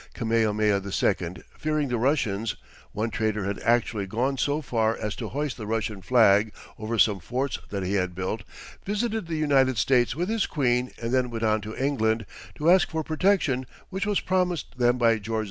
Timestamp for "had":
3.45-3.59, 7.93-8.15